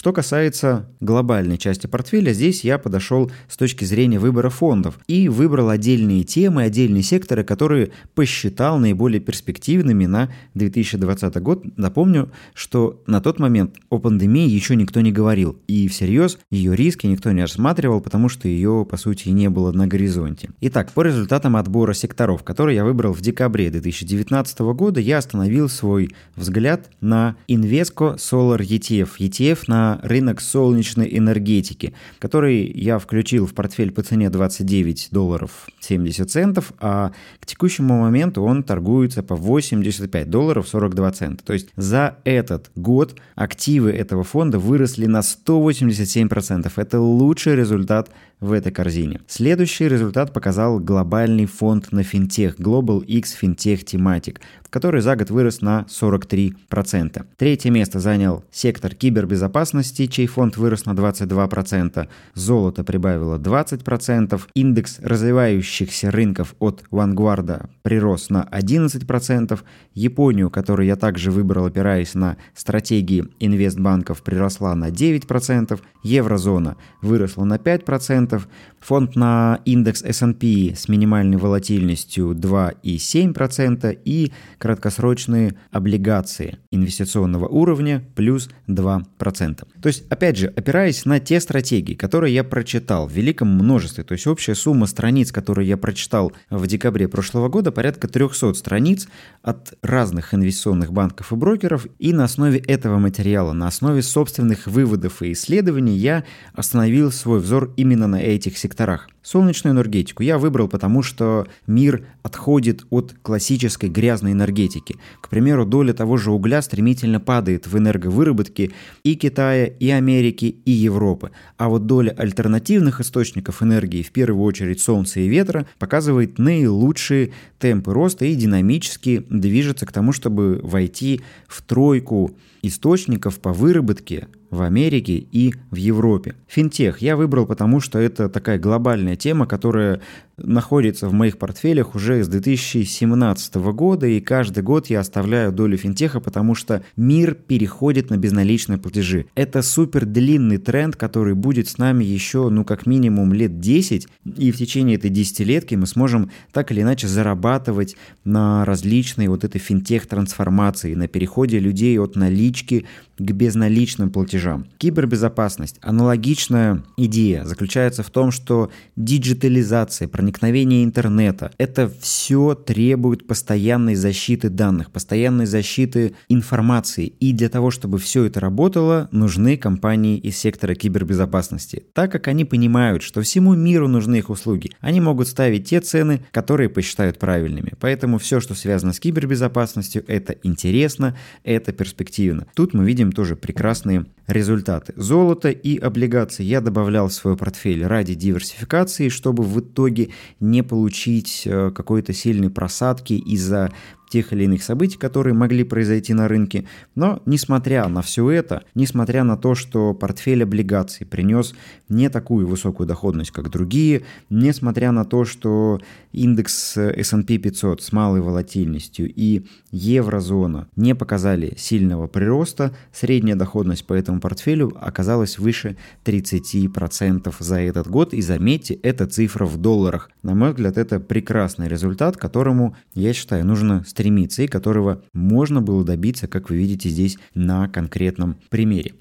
Что 0.00 0.14
касается 0.14 0.88
глобальной 1.00 1.58
части 1.58 1.86
портфеля, 1.86 2.32
здесь 2.32 2.64
я 2.64 2.78
подошел 2.78 3.30
с 3.48 3.58
точки 3.58 3.84
зрения 3.84 4.18
выбора 4.18 4.48
фондов 4.48 4.98
и 5.06 5.28
выбрал 5.28 5.68
отдельные 5.68 6.24
темы, 6.24 6.62
отдельные 6.62 7.02
секторы, 7.02 7.44
которые 7.44 7.90
посчитал 8.14 8.78
наиболее 8.78 9.20
перспективными 9.20 10.06
на 10.06 10.30
2020 10.54 11.36
год. 11.42 11.64
Напомню, 11.76 12.32
что 12.54 13.02
на 13.06 13.20
тот 13.20 13.38
момент 13.38 13.76
о 13.90 13.98
пандемии 13.98 14.48
еще 14.48 14.74
никто 14.74 15.02
не 15.02 15.12
говорил, 15.12 15.58
и 15.66 15.86
всерьез 15.86 16.38
ее 16.50 16.74
риски 16.74 17.06
никто 17.06 17.30
не 17.32 17.42
рассматривал, 17.42 18.00
потому 18.00 18.30
что 18.30 18.48
ее, 18.48 18.86
по 18.88 18.96
сути, 18.96 19.28
не 19.28 19.50
было 19.50 19.70
на 19.70 19.86
горизонте. 19.86 20.48
Итак, 20.62 20.92
по 20.92 21.02
результатам 21.02 21.56
отбора 21.56 21.92
секторов, 21.92 22.42
которые 22.42 22.76
я 22.76 22.86
выбрал 22.86 23.12
в 23.12 23.20
декабре 23.20 23.68
2019 23.68 24.60
года, 24.60 24.98
я 24.98 25.18
остановил 25.18 25.68
свой 25.68 26.14
взгляд 26.36 26.88
на 27.02 27.36
Invesco 27.48 28.16
Solar 28.16 28.60
ETF, 28.60 29.10
ETF 29.18 29.64
на 29.66 29.89
рынок 30.02 30.40
солнечной 30.40 31.08
энергетики, 31.16 31.94
который 32.18 32.70
я 32.70 32.98
включил 32.98 33.46
в 33.46 33.54
портфель 33.54 33.90
по 33.90 34.02
цене 34.02 34.30
29 34.30 35.08
долларов 35.10 35.66
70 35.80 36.30
центов, 36.30 36.72
а 36.78 37.12
к 37.40 37.46
текущему 37.46 38.00
моменту 38.00 38.42
он 38.42 38.62
торгуется 38.62 39.22
по 39.22 39.34
85 39.34 40.30
долларов 40.30 40.68
42 40.68 41.10
цента. 41.12 41.44
То 41.44 41.52
есть 41.52 41.68
за 41.76 42.16
этот 42.24 42.70
год 42.76 43.18
активы 43.34 43.90
этого 43.90 44.22
фонда 44.22 44.58
выросли 44.58 45.06
на 45.06 45.20
187%. 45.20 46.70
Это 46.76 47.00
лучший 47.00 47.56
результат 47.56 48.10
в 48.40 48.52
этой 48.52 48.72
корзине. 48.72 49.20
Следующий 49.26 49.88
результат 49.88 50.32
показал 50.32 50.78
глобальный 50.80 51.46
фонд 51.46 51.92
на 51.92 52.02
финтех 52.02 52.58
Global 52.58 53.04
X 53.04 53.36
Fintech 53.40 53.84
Thematic, 53.84 54.38
который 54.70 55.00
за 55.00 55.16
год 55.16 55.30
вырос 55.30 55.60
на 55.60 55.84
43%. 55.88 57.26
Третье 57.36 57.70
место 57.70 57.98
занял 57.98 58.44
сектор 58.50 58.94
кибербезопасности, 58.94 60.06
чей 60.06 60.26
фонд 60.26 60.56
вырос 60.56 60.86
на 60.86 60.92
22%. 60.92 62.08
Золото 62.34 62.84
прибавило 62.84 63.38
20%. 63.38 64.40
Индекс 64.54 65.00
развивающихся 65.00 66.10
рынков 66.10 66.54
от 66.60 66.84
Vanguard 66.90 67.68
прирос 67.82 68.30
на 68.30 68.48
11%. 68.50 69.58
Японию, 69.94 70.50
которую 70.50 70.86
я 70.86 70.96
также 70.96 71.30
выбрал, 71.30 71.66
опираясь 71.66 72.14
на 72.14 72.36
стратегии 72.54 73.26
инвестбанков, 73.40 74.22
приросла 74.22 74.74
на 74.74 74.90
9%. 74.90 75.80
Еврозона 76.02 76.76
выросла 77.02 77.44
на 77.44 77.56
5%. 77.56 78.40
Фонд 78.80 79.16
на 79.16 79.60
индекс 79.64 80.02
S&P 80.02 80.74
с 80.74 80.88
минимальной 80.88 81.36
волатильностью 81.36 82.30
2,7% 82.32 83.98
и 84.04 84.32
краткосрочные 84.60 85.54
облигации 85.72 86.58
инвестиционного 86.70 87.48
уровня 87.48 88.04
плюс 88.14 88.50
2%. 88.68 89.66
То 89.80 89.86
есть, 89.86 90.04
опять 90.10 90.36
же, 90.36 90.48
опираясь 90.48 91.06
на 91.06 91.18
те 91.18 91.40
стратегии, 91.40 91.94
которые 91.94 92.34
я 92.34 92.44
прочитал 92.44 93.08
в 93.08 93.12
великом 93.12 93.48
множестве, 93.48 94.04
то 94.04 94.12
есть 94.12 94.26
общая 94.26 94.54
сумма 94.54 94.86
страниц, 94.86 95.32
которые 95.32 95.66
я 95.66 95.78
прочитал 95.78 96.32
в 96.50 96.66
декабре 96.66 97.08
прошлого 97.08 97.48
года, 97.48 97.72
порядка 97.72 98.06
300 98.06 98.52
страниц 98.52 99.08
от 99.42 99.72
разных 99.82 100.34
инвестиционных 100.34 100.92
банков 100.92 101.32
и 101.32 101.36
брокеров, 101.36 101.86
и 101.98 102.12
на 102.12 102.24
основе 102.24 102.58
этого 102.58 102.98
материала, 102.98 103.54
на 103.54 103.66
основе 103.66 104.02
собственных 104.02 104.66
выводов 104.66 105.22
и 105.22 105.32
исследований 105.32 105.96
я 105.96 106.24
остановил 106.52 107.10
свой 107.10 107.40
взор 107.40 107.72
именно 107.76 108.06
на 108.06 108.20
этих 108.20 108.58
секторах. 108.58 109.08
Солнечную 109.22 109.74
энергетику 109.74 110.22
я 110.22 110.38
выбрал, 110.38 110.66
потому 110.66 111.02
что 111.02 111.46
мир 111.66 112.06
отходит 112.22 112.84
от 112.90 113.14
классической 113.22 113.90
грязной 113.90 114.32
энергетики. 114.32 114.96
К 115.20 115.28
примеру, 115.28 115.66
доля 115.66 115.92
того 115.92 116.16
же 116.16 116.30
угля 116.30 116.62
стремительно 116.62 117.20
падает 117.20 117.66
в 117.66 117.76
энерговыработке 117.76 118.72
и 119.04 119.14
Китая, 119.16 119.66
и 119.66 119.90
Америки, 119.90 120.56
и 120.64 120.70
Европы. 120.70 121.32
А 121.58 121.68
вот 121.68 121.86
доля 121.86 122.14
альтернативных 122.16 123.00
источников 123.00 123.62
энергии, 123.62 124.02
в 124.02 124.10
первую 124.10 124.42
очередь 124.42 124.80
солнца 124.80 125.20
и 125.20 125.28
ветра, 125.28 125.66
показывает 125.78 126.38
наилучшие 126.38 127.32
темпы 127.58 127.92
роста 127.92 128.24
и 128.24 128.34
динамически 128.34 129.26
движется 129.28 129.84
к 129.84 129.92
тому, 129.92 130.12
чтобы 130.12 130.60
войти 130.62 131.20
в 131.46 131.60
тройку 131.62 132.36
источников 132.62 133.38
по 133.40 133.52
выработке 133.52 134.28
в 134.50 134.62
Америке 134.62 135.14
и 135.14 135.54
в 135.70 135.76
Европе. 135.76 136.34
Финтех 136.48 136.98
я 137.00 137.16
выбрал, 137.16 137.46
потому 137.46 137.80
что 137.80 137.98
это 137.98 138.28
такая 138.28 138.58
глобальная 138.58 139.16
тема, 139.16 139.46
которая 139.46 140.00
находится 140.42 141.08
в 141.08 141.12
моих 141.12 141.38
портфелях 141.38 141.94
уже 141.94 142.22
с 142.22 142.28
2017 142.28 143.54
года, 143.56 144.06
и 144.06 144.20
каждый 144.20 144.62
год 144.62 144.88
я 144.88 145.00
оставляю 145.00 145.52
долю 145.52 145.76
финтеха, 145.76 146.20
потому 146.20 146.54
что 146.54 146.82
мир 146.96 147.34
переходит 147.34 148.10
на 148.10 148.16
безналичные 148.16 148.78
платежи. 148.78 149.26
Это 149.34 149.62
супер 149.62 150.06
длинный 150.06 150.58
тренд, 150.58 150.96
который 150.96 151.34
будет 151.34 151.68
с 151.68 151.78
нами 151.78 152.04
еще, 152.04 152.48
ну, 152.48 152.64
как 152.64 152.86
минимум 152.86 153.32
лет 153.32 153.60
10, 153.60 154.08
и 154.36 154.52
в 154.52 154.56
течение 154.56 154.96
этой 154.96 155.10
десятилетки 155.10 155.74
мы 155.74 155.86
сможем 155.86 156.30
так 156.52 156.72
или 156.72 156.82
иначе 156.82 157.06
зарабатывать 157.06 157.96
на 158.24 158.64
различные 158.64 159.28
вот 159.28 159.44
этой 159.44 159.58
финтех-трансформации, 159.58 160.94
на 160.94 161.08
переходе 161.08 161.58
людей 161.58 161.98
от 161.98 162.16
налички 162.16 162.86
к 163.18 163.32
безналичным 163.32 164.10
платежам. 164.10 164.66
Кибербезопасность. 164.78 165.76
Аналогичная 165.82 166.82
идея 166.96 167.44
заключается 167.44 168.02
в 168.02 168.10
том, 168.10 168.30
что 168.30 168.70
диджитализация, 168.96 170.08
проникновение 170.08 170.29
проникновение 170.30 170.84
интернета. 170.84 171.50
Это 171.58 171.90
все 172.00 172.54
требует 172.54 173.26
постоянной 173.26 173.96
защиты 173.96 174.48
данных, 174.48 174.90
постоянной 174.90 175.46
защиты 175.46 176.14
информации. 176.28 177.06
И 177.06 177.32
для 177.32 177.48
того, 177.48 177.70
чтобы 177.70 177.98
все 177.98 178.24
это 178.24 178.38
работало, 178.40 179.08
нужны 179.10 179.56
компании 179.56 180.18
из 180.18 180.36
сектора 180.36 180.74
кибербезопасности. 180.74 181.84
Так 181.92 182.12
как 182.12 182.28
они 182.28 182.44
понимают, 182.44 183.02
что 183.02 183.22
всему 183.22 183.54
миру 183.54 183.88
нужны 183.88 184.18
их 184.18 184.30
услуги, 184.30 184.70
они 184.80 185.00
могут 185.00 185.26
ставить 185.26 185.68
те 185.68 185.80
цены, 185.80 186.20
которые 186.30 186.68
посчитают 186.68 187.18
правильными. 187.18 187.72
Поэтому 187.80 188.18
все, 188.18 188.40
что 188.40 188.54
связано 188.54 188.92
с 188.92 189.00
кибербезопасностью, 189.00 190.04
это 190.06 190.36
интересно, 190.44 191.16
это 191.42 191.72
перспективно. 191.72 192.46
Тут 192.54 192.74
мы 192.74 192.84
видим 192.84 193.12
тоже 193.12 193.34
прекрасные 193.34 194.06
результаты. 194.30 194.92
Золото 194.96 195.50
и 195.50 195.76
облигации 195.78 196.44
я 196.44 196.60
добавлял 196.60 197.08
в 197.08 197.12
свой 197.12 197.36
портфель 197.36 197.84
ради 197.84 198.14
диверсификации, 198.14 199.08
чтобы 199.08 199.42
в 199.42 199.58
итоге 199.60 200.10
не 200.40 200.62
получить 200.62 201.42
э, 201.46 201.70
какой-то 201.70 202.12
сильной 202.12 202.50
просадки 202.50 203.14
из-за 203.14 203.72
тех 204.10 204.32
или 204.32 204.44
иных 204.44 204.62
событий, 204.62 204.98
которые 204.98 205.32
могли 205.32 205.64
произойти 205.64 206.12
на 206.12 206.28
рынке. 206.28 206.66
Но 206.94 207.22
несмотря 207.24 207.88
на 207.88 208.02
все 208.02 208.28
это, 208.28 208.64
несмотря 208.74 209.24
на 209.24 209.36
то, 209.36 209.54
что 209.54 209.94
портфель 209.94 210.42
облигаций 210.42 211.06
принес 211.06 211.54
не 211.88 212.10
такую 212.10 212.46
высокую 212.46 212.86
доходность, 212.86 213.30
как 213.30 213.50
другие, 213.50 214.02
несмотря 214.28 214.90
на 214.90 215.04
то, 215.04 215.24
что 215.24 215.80
индекс 216.12 216.76
S&P 216.76 217.38
500 217.38 217.82
с 217.82 217.92
малой 217.92 218.20
волатильностью 218.20 219.10
и 219.14 219.46
еврозона 219.70 220.68
не 220.74 220.94
показали 220.94 221.54
сильного 221.56 222.08
прироста, 222.08 222.74
средняя 222.92 223.36
доходность 223.36 223.86
по 223.86 223.94
этому 223.94 224.20
портфелю 224.20 224.76
оказалась 224.80 225.38
выше 225.38 225.76
30% 226.04 227.32
за 227.38 227.60
этот 227.60 227.86
год. 227.88 228.12
И 228.12 228.20
заметьте, 228.20 228.74
это 228.74 229.06
цифра 229.06 229.46
в 229.46 229.56
долларах. 229.56 230.10
На 230.24 230.34
мой 230.34 230.50
взгляд, 230.50 230.78
это 230.78 230.98
прекрасный 230.98 231.68
результат, 231.68 232.16
которому, 232.16 232.76
я 232.94 233.12
считаю, 233.12 233.46
нужно 233.46 233.84
стремиться 233.86 233.99
стремиться 234.00 234.42
и 234.42 234.48
которого 234.48 235.02
можно 235.12 235.60
было 235.60 235.84
добиться, 235.84 236.26
как 236.26 236.48
вы 236.48 236.56
видите 236.56 236.88
здесь 236.88 237.18
на 237.34 237.68
конкретном 237.68 238.40
примере. 238.48 238.94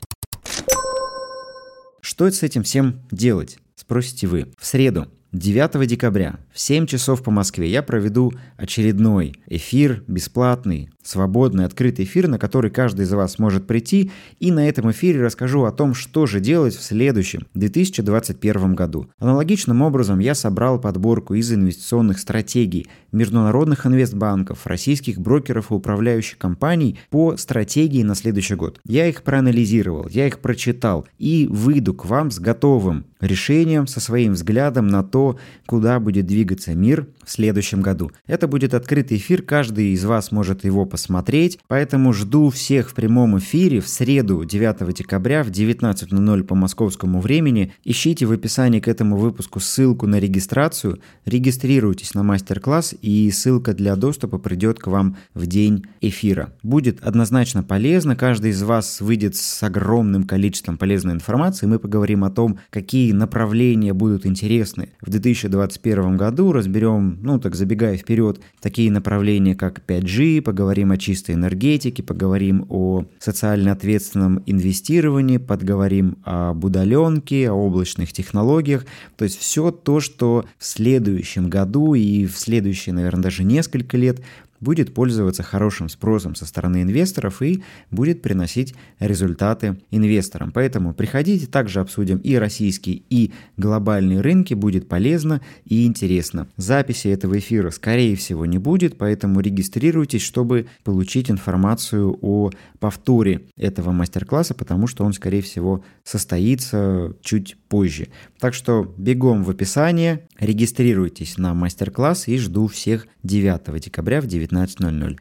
Что 2.01 2.29
с 2.29 2.43
этим 2.43 2.63
всем 2.63 2.99
делать? 3.09 3.59
Спросите 3.75 4.27
вы. 4.27 4.51
В 4.59 4.65
среду 4.65 5.07
9 5.31 5.88
декабря 5.88 6.39
в 6.51 6.59
7 6.59 6.88
часов 6.88 7.21
по 7.21 7.29
Москве 7.29 7.69
я 7.69 7.83
проведу 7.83 8.33
очередной 8.57 9.36
эфир 9.45 10.03
бесплатный 10.07 10.89
свободный, 11.03 11.65
открытый 11.65 12.05
эфир, 12.05 12.27
на 12.27 12.39
который 12.39 12.71
каждый 12.71 13.05
из 13.05 13.12
вас 13.12 13.39
может 13.39 13.67
прийти, 13.67 14.12
и 14.39 14.51
на 14.51 14.67
этом 14.67 14.91
эфире 14.91 15.24
расскажу 15.24 15.63
о 15.63 15.71
том, 15.71 15.93
что 15.93 16.25
же 16.25 16.39
делать 16.39 16.75
в 16.75 16.81
следующем, 16.81 17.48
2021 17.53 18.75
году. 18.75 19.09
Аналогичным 19.19 19.81
образом 19.81 20.19
я 20.19 20.36
собрал 20.36 20.79
подборку 20.79 21.33
из 21.33 21.51
инвестиционных 21.51 22.19
стратегий 22.19 22.88
международных 23.12 23.86
инвестбанков, 23.86 24.67
российских 24.67 25.19
брокеров 25.19 25.71
и 25.71 25.74
управляющих 25.74 26.38
компаний 26.38 27.00
по 27.09 27.38
стратегии 27.38 28.03
на 28.03 28.15
следующий 28.15 28.55
год. 28.55 28.79
Я 28.86 29.07
их 29.07 29.24
проанализировал, 29.24 30.07
я 30.09 30.27
их 30.27 30.39
прочитал 30.39 31.07
и 31.17 31.48
выйду 31.50 31.93
к 31.93 32.05
вам 32.05 32.29
с 32.31 32.39
готовым 32.39 33.05
решением, 33.19 33.88
со 33.88 33.99
своим 33.99 34.33
взглядом 34.33 34.88
на 34.88 35.03
то, 35.03 35.38
куда 35.65 35.99
будет 35.99 36.25
двигаться 36.25 36.73
мир 36.73 37.07
в 37.29 37.31
следующем 37.31 37.81
году. 37.83 38.12
Это 38.25 38.48
будет 38.48 38.74
открытый 38.74 39.17
эфир, 39.17 39.43
каждый 39.43 39.93
из 39.93 40.03
вас 40.03 40.31
может 40.31 40.65
его 40.65 40.86
посмотреть, 40.86 41.59
поэтому 41.67 42.12
жду 42.12 42.50
всех 42.50 42.89
в 42.89 42.95
прямом 42.95 43.38
эфире 43.38 43.81
в 43.81 43.88
среду 43.88 44.43
9 44.43 44.95
декабря 44.95 45.43
в 45.43 45.50
19.00 45.50 46.43
по 46.43 46.55
московскому 46.55 47.21
времени. 47.21 47.71
Ищите 47.83 48.25
в 48.25 48.31
описании 48.31 48.79
к 48.79 48.88
этому 48.88 49.15
выпуску 49.15 49.59
ссылку 49.59 50.07
на 50.07 50.19
регистрацию, 50.19 51.01
регистрируйтесь 51.25 52.15
на 52.15 52.24
мастер-класс 52.24 52.95
и 53.00 53.29
ссылка 53.29 53.75
для 53.75 53.95
доступа 53.95 54.39
придет 54.39 54.79
к 54.79 54.88
вам 54.88 55.15
в 55.36 55.45
день 55.45 55.86
эфира. 56.01 56.55
Будет 56.63 57.03
однозначно 57.03 57.62
полезно, 57.62 58.15
каждый 58.15 58.50
из 58.50 58.63
вас 58.63 59.01
выйдет 59.01 59.36
с 59.36 59.62
огромным 59.62 60.24
количеством 60.24 60.79
полезной 60.79 61.13
информации, 61.13 61.67
мы 61.67 61.77
поговорим 61.77 62.24
о 62.24 62.31
том, 62.31 62.57
какие 62.71 63.12
направления 63.12 63.93
будут 63.93 64.25
интересны 64.25 64.89
в 65.00 65.12
2021 65.12 66.17
году, 66.17 66.51
разберем, 66.53 67.18
ну 67.21 67.39
так 67.39 67.55
забегая 67.55 67.97
вперед, 67.97 68.39
такие 68.61 68.91
направления, 68.91 69.55
как 69.55 69.81
5G, 69.85 70.41
поговорим 70.41 70.91
о 70.91 70.97
чистой 70.97 71.35
энергетике, 71.35 72.03
поговорим 72.03 72.65
о 72.69 73.05
социально 73.19 73.71
ответственном 73.71 74.41
инвестировании, 74.45 75.38
поговорим 75.38 76.17
об 76.23 76.63
удаленке, 76.63 77.49
о 77.49 77.53
облачных 77.53 78.13
технологиях. 78.13 78.85
То 79.17 79.25
есть 79.25 79.39
все 79.39 79.71
то, 79.71 79.99
что 79.99 80.45
в 80.57 80.65
следующем 80.65 81.49
году 81.49 81.93
и 81.93 82.25
в 82.25 82.38
следующие, 82.38 82.93
наверное, 82.93 83.23
даже 83.23 83.43
несколько 83.43 83.97
лет 83.97 84.21
будет 84.59 84.93
пользоваться 84.93 85.43
хорошим 85.43 85.89
спросом 85.89 86.36
со 86.36 86.45
стороны 86.45 86.81
инвесторов 86.81 87.41
и 87.41 87.63
будет 87.91 88.21
приносить 88.21 88.73
результаты 88.99 89.79
инвесторам. 89.91 90.51
Поэтому 90.51 90.93
приходите, 90.93 91.47
также 91.47 91.79
обсудим 91.79 92.17
и 92.17 92.36
российские, 92.36 93.03
и 93.10 93.31
глобальные 93.57 94.21
рынки, 94.21 94.53
будет 94.53 94.88
полезно 94.88 95.41
и 95.65 95.86
интересно. 95.86 96.47
Записи 96.57 97.07
этого 97.07 97.38
эфира, 97.38 97.69
скорее 97.71 98.15
всего, 98.15 98.45
не 98.45 98.57
будет, 98.57 98.97
поэтому 98.97 99.39
регистрируйтесь, 99.39 100.21
чтобы 100.21 100.67
получить 100.84 101.29
информацию 101.29 102.17
о 102.21 102.49
повторе 102.79 103.41
этого 103.57 103.91
мастер-класса, 103.91 104.53
потому 104.53 104.88
что 104.88 105.03
он, 105.03 105.13
скорее 105.13 105.41
всего, 105.41 105.84
состоится 106.03 107.13
чуть 107.21 107.57
позже. 107.69 108.08
Так 108.39 108.53
что 108.53 108.93
бегом 108.97 109.43
в 109.43 109.49
описание, 109.49 110.27
регистрируйтесь 110.39 111.38
на 111.38 111.53
мастер-класс 111.53 112.27
и 112.27 112.38
жду 112.38 112.67
всех 112.67 113.08
9 113.23 113.82
декабря 113.82 114.19
в 114.21 114.25
19.00. 114.25 115.19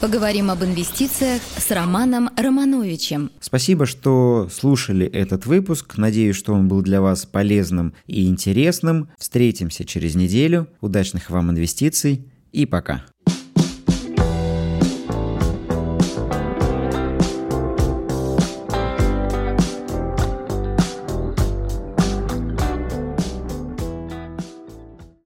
Поговорим 0.00 0.50
об 0.50 0.62
инвестициях 0.62 1.42
с 1.56 1.70
Романом 1.72 2.30
Романовичем. 2.36 3.32
Спасибо, 3.40 3.84
что 3.84 4.48
слушали 4.50 5.06
этот 5.06 5.44
выпуск. 5.44 5.96
Надеюсь, 5.96 6.36
что 6.36 6.54
он 6.54 6.68
был 6.68 6.82
для 6.82 7.00
вас 7.00 7.26
полезным 7.26 7.94
и 8.06 8.28
интересным. 8.28 9.08
Встретимся 9.18 9.84
через 9.84 10.14
неделю. 10.14 10.68
Удачных 10.80 11.30
вам 11.30 11.50
инвестиций 11.50 12.24
и 12.52 12.64
пока. 12.64 13.04